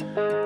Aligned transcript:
Thank 0.00 0.16
you. 0.16 0.39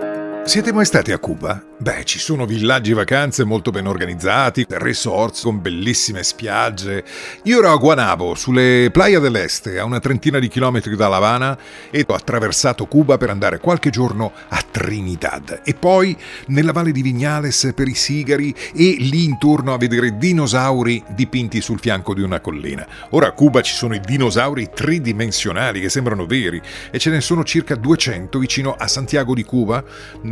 Siete 0.47 0.75
mai 0.75 0.85
stati 0.85 1.11
a 1.11 1.19
Cuba? 1.19 1.59
Beh, 1.77 2.05
ci 2.05 2.19
sono 2.19 2.45
villaggi 2.45 2.93
vacanze 2.93 3.45
molto 3.45 3.71
ben 3.71 3.87
organizzati, 3.87 4.65
resorts 4.69 5.43
con 5.43 5.61
bellissime 5.61 6.23
spiagge. 6.23 7.03
Io 7.45 7.59
ero 7.59 7.73
a 7.73 7.77
Guanabo, 7.77 8.35
sulle 8.35 8.91
Playa 8.93 9.19
dell'Este, 9.19 9.79
a 9.79 9.85
una 9.85 10.01
trentina 10.01 10.39
di 10.39 10.49
chilometri 10.49 10.97
da 10.97 11.09
La 11.09 11.17
Habana, 11.17 11.59
e 11.91 12.05
ho 12.07 12.15
attraversato 12.15 12.87
Cuba 12.87 13.17
per 13.17 13.31
andare 13.31 13.59
qualche 13.59 13.91
giorno 13.91 14.33
a 14.49 14.63
Trinidad 14.71 15.63
e 15.65 15.75
poi 15.75 16.17
nella 16.47 16.73
valle 16.73 16.93
di 16.93 17.03
Vignales 17.03 17.73
per 17.75 17.89
i 17.89 17.95
sigari 17.95 18.55
e 18.75 18.97
lì 18.99 19.25
intorno 19.25 19.73
a 19.73 19.79
vedere 19.79 20.17
dinosauri 20.17 21.03
dipinti 21.11 21.61
sul 21.61 21.81
fianco 21.81 22.13
di 22.13 22.23
una 22.23 22.41
collina. 22.41 22.87
Ora 23.11 23.29
a 23.29 23.33
Cuba 23.33 23.63
ci 23.63 23.75
sono 23.75 23.95
i 23.95 24.01
dinosauri 24.01 24.71
tridimensionali 24.75 25.81
che 25.81 25.89
sembrano 25.89 26.27
veri 26.27 26.61
e 26.91 26.99
ce 26.99 27.11
ne 27.11 27.21
sono 27.21 27.45
circa 27.45 27.75
200 27.77 28.39
vicino 28.39 28.75
a 28.77 28.89
Santiago 28.89 29.35
di 29.35 29.45
Cuba 29.45 29.85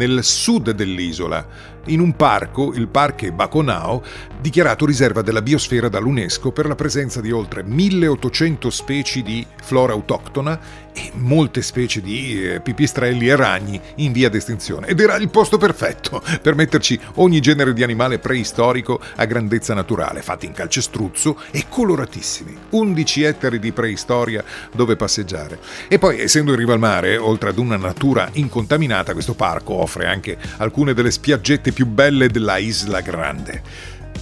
nel 0.07 0.25
sud 0.25 0.73
dell'isola, 0.73 1.47
in 1.87 2.01
un 2.01 2.17
parco, 2.17 2.73
il 2.75 2.89
Parque 2.89 3.31
Baconao, 3.31 4.03
dichiarato 4.41 4.85
riserva 4.85 5.23
della 5.23 5.43
biosfera 5.43 5.89
dall'UNESCO 5.89 6.51
per 6.51 6.67
la 6.67 6.75
presenza 6.75 7.21
di 7.21 7.31
oltre 7.31 7.63
1800 7.63 8.69
specie 8.71 9.23
di 9.23 9.47
flora 9.63 9.93
autoctona 9.93 10.59
e 10.93 11.11
molte 11.15 11.63
specie 11.63 12.01
di 12.01 12.53
eh, 12.53 12.61
pipistrelli 12.61 13.29
e 13.29 13.37
ragni 13.37 13.81
in 13.97 14.13
via 14.13 14.29
d'estinzione. 14.29 14.87
Ed 14.89 15.01
era 15.01 15.17
il 15.17 15.31
posto 15.31 15.59
perfetto 15.59 16.23
per 16.41 16.55
metterci 16.55 16.99
ogni 17.15 17.41
genere 17.41 17.73
di 17.73 17.83
animale 17.83 18.19
preistorico 18.19 19.01
a 19.17 19.25
grandezza 19.25 19.75
naturale, 19.75 20.23
fatti 20.23 20.47
in 20.47 20.53
calcestruzzo 20.53 21.39
e 21.51 21.65
coloratissimi. 21.69 22.57
11 22.71 23.23
ettari 23.23 23.59
di 23.59 23.73
preistoria 23.73 24.45
dove 24.73 24.97
passeggiare. 24.97 25.59
E 25.89 25.99
poi, 25.99 26.21
essendo 26.21 26.53
in 26.53 26.59
riva 26.59 26.73
al 26.73 26.79
mare, 26.79 27.17
oltre 27.17 27.51
ad 27.51 27.59
una 27.59 27.77
natura 27.77 28.29
incontaminata, 28.33 29.13
questo 29.13 29.35
parco 29.35 29.75
offre 29.75 30.07
anche 30.07 30.37
alcune 30.59 30.95
delle 30.95 31.11
spiaggette 31.11 31.73
più 31.73 31.87
belle 31.87 32.29
della 32.29 32.57
Isla 32.59 33.01
Grande. 33.01 33.63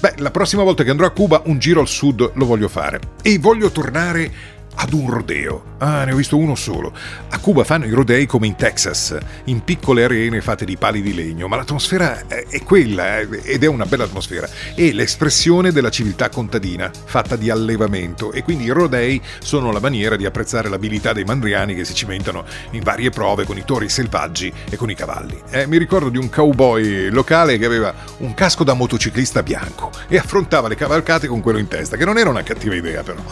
Beh, 0.00 0.14
la 0.16 0.30
prossima 0.30 0.62
volta 0.62 0.82
che 0.82 0.90
andrò 0.90 1.06
a 1.06 1.10
Cuba 1.10 1.42
un 1.44 1.58
giro 1.58 1.80
al 1.80 1.88
sud 1.88 2.30
lo 2.32 2.46
voglio 2.46 2.68
fare 2.68 3.00
e 3.20 3.38
voglio 3.38 3.70
tornare 3.70 4.58
ad 4.83 4.95
un 4.95 5.11
rodeo. 5.11 5.77
Ah, 5.78 6.05
ne 6.05 6.12
ho 6.12 6.17
visto 6.17 6.39
uno 6.39 6.55
solo. 6.55 6.92
A 7.28 7.39
Cuba 7.39 7.64
fanno 7.64 7.84
i 7.84 7.91
rodei 7.91 8.25
come 8.25 8.47
in 8.47 8.56
Texas, 8.56 9.17
in 9.45 9.62
piccole 9.62 10.05
arene 10.05 10.41
fatte 10.41 10.64
di 10.64 10.78
pali 10.78 11.03
di 11.03 11.14
legno, 11.14 11.48
ma 11.48 11.56
l'atmosfera 11.56 12.27
è 12.27 12.62
quella 12.62 13.19
eh, 13.19 13.28
ed 13.45 13.62
è 13.62 13.67
una 13.67 13.84
bella 13.84 14.05
atmosfera. 14.05 14.48
È 14.75 14.91
l'espressione 14.92 15.70
della 15.70 15.91
civiltà 15.91 16.31
contadina, 16.31 16.91
fatta 17.05 17.36
di 17.36 17.51
allevamento, 17.51 18.33
e 18.33 18.42
quindi 18.42 18.64
i 18.64 18.70
rodei 18.70 19.20
sono 19.41 19.70
la 19.70 19.81
maniera 19.81 20.17
di 20.17 20.25
apprezzare 20.25 20.70
l'abilità 20.70 21.12
dei 21.12 21.25
mandriani 21.25 21.75
che 21.75 21.84
si 21.84 21.95
cimentano 21.95 22.47
in 22.70 22.83
varie 22.83 23.11
prove 23.11 23.45
con 23.45 23.58
i 23.58 23.64
tori 23.67 23.91
selvaggi 23.91 24.51
e 24.70 24.77
con 24.77 24.89
i 24.89 24.95
cavalli. 24.95 25.39
Eh, 25.51 25.67
mi 25.67 25.77
ricordo 25.77 26.08
di 26.08 26.17
un 26.17 26.31
cowboy 26.31 27.11
locale 27.11 27.58
che 27.58 27.67
aveva 27.67 27.95
un 28.19 28.33
casco 28.33 28.64
da 28.64 28.73
motociclista 28.73 29.42
bianco 29.42 29.91
e 30.08 30.17
affrontava 30.17 30.69
le 30.69 30.75
cavalcate 30.75 31.27
con 31.27 31.42
quello 31.42 31.58
in 31.58 31.69
testa, 31.69 31.98
che 31.98 32.06
non 32.06 32.17
era 32.17 32.31
una 32.31 32.42
cattiva 32.42 32.75
idea 32.75 33.03
però. 33.03 33.23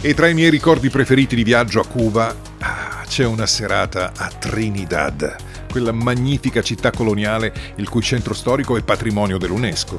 E 0.00 0.14
tra 0.14 0.28
i 0.28 0.34
miei 0.34 0.48
ricordi 0.48 0.90
preferiti 0.90 1.34
di 1.34 1.42
viaggio 1.42 1.80
a 1.80 1.86
Cuba 1.86 2.34
ah, 2.60 3.04
c'è 3.08 3.24
una 3.24 3.46
serata 3.46 4.12
a 4.16 4.28
Trinidad, 4.28 5.34
quella 5.68 5.90
magnifica 5.90 6.62
città 6.62 6.92
coloniale 6.92 7.52
il 7.74 7.88
cui 7.88 8.00
centro 8.00 8.32
storico 8.32 8.76
è 8.76 8.82
patrimonio 8.82 9.38
dell'UNESCO. 9.38 9.98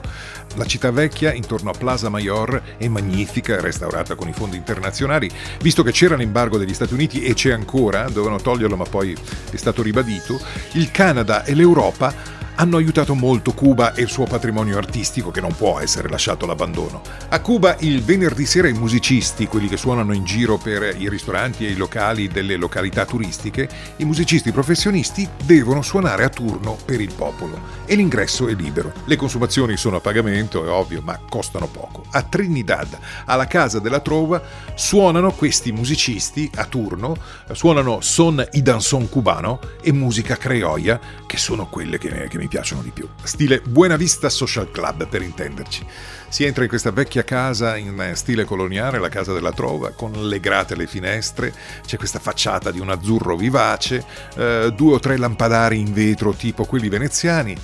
La 0.55 0.63
città 0.63 0.91
vecchia, 0.91 1.33
intorno 1.33 1.71
a 1.71 1.77
Plaza 1.77 2.07
Mayor, 2.07 2.61
è 2.77 2.87
magnifica, 2.87 3.59
restaurata 3.59 4.15
con 4.15 4.29
i 4.29 4.33
fondi 4.33 4.55
internazionali, 4.55 5.29
visto 5.61 5.83
che 5.83 5.91
c'era 5.91 6.15
l'embargo 6.15 6.57
degli 6.57 6.73
Stati 6.73 6.93
Uniti 6.93 7.21
e 7.23 7.33
c'è 7.33 7.51
ancora, 7.51 8.07
dovevano 8.07 8.39
toglierlo 8.39 8.77
ma 8.77 8.85
poi 8.85 9.13
è 9.51 9.57
stato 9.57 9.81
ribadito, 9.81 10.39
il 10.73 10.91
Canada 10.91 11.43
e 11.43 11.53
l'Europa 11.53 12.28
hanno 12.59 12.75
aiutato 12.75 13.15
molto 13.15 13.53
Cuba 13.53 13.93
e 13.93 14.01
il 14.01 14.09
suo 14.09 14.25
patrimonio 14.25 14.77
artistico 14.77 15.31
che 15.31 15.39
non 15.39 15.55
può 15.55 15.79
essere 15.79 16.09
lasciato 16.09 16.43
all'abbandono. 16.43 17.01
A 17.29 17.39
Cuba 17.39 17.77
il 17.79 18.03
venerdì 18.03 18.45
sera 18.45 18.67
i 18.67 18.73
musicisti, 18.73 19.47
quelli 19.47 19.69
che 19.69 19.77
suonano 19.77 20.11
in 20.11 20.25
giro 20.25 20.57
per 20.57 20.93
i 20.99 21.07
ristoranti 21.07 21.65
e 21.65 21.71
i 21.71 21.77
locali 21.77 22.27
delle 22.27 22.57
località 22.57 23.05
turistiche, 23.05 23.69
i 23.97 24.03
musicisti 24.03 24.51
professionisti 24.51 25.27
devono 25.41 25.81
suonare 25.81 26.25
a 26.25 26.29
turno 26.29 26.77
per 26.83 26.99
il 26.99 27.13
popolo 27.13 27.61
e 27.85 27.95
l'ingresso 27.95 28.49
è 28.49 28.53
libero. 28.53 28.91
Le 29.05 29.15
consumazioni 29.15 29.77
sono 29.77 29.95
a 29.95 30.01
pagamento, 30.01 30.65
è 30.65 30.69
ovvio, 30.69 31.01
ma 31.01 31.17
costano 31.29 31.67
poco. 31.67 32.03
A 32.11 32.23
Trinidad, 32.23 32.97
alla 33.23 33.47
Casa 33.47 33.79
della 33.79 34.01
Trova, 34.01 34.41
suonano 34.75 35.31
questi 35.31 35.71
musicisti 35.71 36.51
a 36.55 36.65
turno, 36.65 37.15
suonano 37.53 38.01
son 38.01 38.45
i 38.51 38.61
danzón 38.61 39.07
cubano 39.07 39.61
e 39.81 39.93
musica 39.93 40.35
creoia, 40.35 40.99
che 41.25 41.37
sono 41.37 41.67
quelle 41.67 41.97
che, 41.97 42.27
mi 42.33 42.47
piacciono 42.49 42.81
di 42.81 42.89
più. 42.89 43.07
Stile 43.23 43.61
Buena 43.61 43.95
Vista 43.95 44.27
Social 44.27 44.69
Club, 44.71 45.07
per 45.07 45.21
intenderci. 45.21 45.85
Si 46.27 46.43
entra 46.43 46.63
in 46.63 46.69
questa 46.69 46.91
vecchia 46.91 47.23
casa 47.23 47.77
in 47.77 48.11
stile 48.15 48.43
coloniale, 48.43 48.99
la 48.99 49.07
casa 49.07 49.31
della 49.31 49.53
trova, 49.53 49.91
con 49.91 50.11
le 50.27 50.39
grate 50.41 50.73
alle 50.73 50.87
finestre, 50.87 51.53
c'è 51.85 51.97
questa 51.97 52.19
facciata 52.19 52.71
di 52.71 52.79
un 52.79 52.89
azzurro 52.89 53.37
vivace, 53.37 54.03
eh, 54.35 54.73
due 54.75 54.93
o 54.95 54.99
tre 54.99 55.17
lampadari 55.17 55.79
in 55.79 55.93
vetro 55.93 56.33
tipo 56.33 56.65
quelli 56.65 56.89
veneziani, 56.89 57.55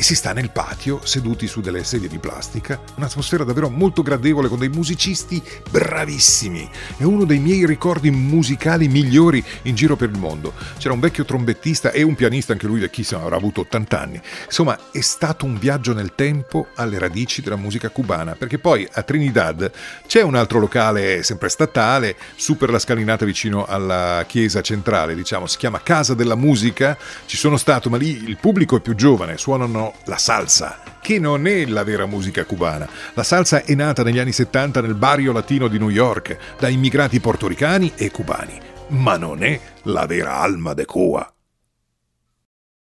e 0.00 0.02
si 0.02 0.14
sta 0.14 0.32
nel 0.32 0.50
patio 0.50 1.02
seduti 1.04 1.46
su 1.46 1.60
delle 1.60 1.84
sedie 1.84 2.08
di 2.08 2.16
plastica, 2.16 2.80
un'atmosfera 2.96 3.44
davvero 3.44 3.68
molto 3.68 4.00
gradevole 4.00 4.48
con 4.48 4.58
dei 4.58 4.70
musicisti 4.70 5.42
bravissimi. 5.70 6.70
È 6.96 7.02
uno 7.02 7.26
dei 7.26 7.38
miei 7.38 7.66
ricordi 7.66 8.10
musicali 8.10 8.88
migliori 8.88 9.44
in 9.64 9.74
giro 9.74 9.96
per 9.96 10.08
il 10.08 10.16
mondo. 10.16 10.54
C'era 10.78 10.94
un 10.94 11.00
vecchio 11.00 11.26
trombettista 11.26 11.90
e 11.90 12.00
un 12.00 12.14
pianista, 12.14 12.52
anche 12.52 12.66
lui 12.66 12.80
vecchissimo, 12.80 13.20
avrà 13.20 13.36
avuto 13.36 13.60
80 13.60 14.00
anni. 14.00 14.18
Insomma, 14.46 14.78
è 14.90 15.02
stato 15.02 15.44
un 15.44 15.58
viaggio 15.58 15.92
nel 15.92 16.14
tempo 16.14 16.68
alle 16.76 16.98
radici 16.98 17.42
della 17.42 17.56
musica 17.56 17.90
cubana, 17.90 18.32
perché 18.32 18.58
poi 18.58 18.88
a 18.90 19.02
Trinidad 19.02 19.70
c'è 20.06 20.22
un 20.22 20.34
altro 20.34 20.60
locale 20.60 21.22
sempre 21.22 21.50
statale, 21.50 22.16
su 22.36 22.56
per 22.56 22.70
la 22.70 22.78
scalinata 22.78 23.26
vicino 23.26 23.66
alla 23.66 24.24
chiesa 24.26 24.62
centrale, 24.62 25.14
diciamo, 25.14 25.46
si 25.46 25.58
chiama 25.58 25.82
Casa 25.82 26.14
della 26.14 26.36
Musica. 26.36 26.96
Ci 27.26 27.36
sono 27.36 27.58
stato, 27.58 27.90
ma 27.90 27.98
lì 27.98 28.24
il 28.24 28.38
pubblico 28.38 28.76
è 28.76 28.80
più 28.80 28.94
giovane, 28.94 29.36
suonano 29.36 29.88
la 30.04 30.18
salsa, 30.18 30.78
che 31.00 31.18
non 31.18 31.46
è 31.46 31.66
la 31.66 31.84
vera 31.84 32.06
musica 32.06 32.44
cubana. 32.44 32.88
La 33.14 33.22
salsa 33.22 33.64
è 33.64 33.74
nata 33.74 34.02
negli 34.02 34.18
anni 34.18 34.32
70 34.32 34.80
nel 34.80 34.94
barrio 34.94 35.32
latino 35.32 35.68
di 35.68 35.78
New 35.78 35.90
York 35.90 36.36
da 36.58 36.68
immigrati 36.68 37.20
portoricani 37.20 37.92
e 37.96 38.10
cubani, 38.10 38.58
ma 38.88 39.16
non 39.16 39.42
è 39.42 39.58
la 39.84 40.06
vera 40.06 40.38
alma 40.38 40.74
de 40.74 40.84
Cuba. 40.84 41.32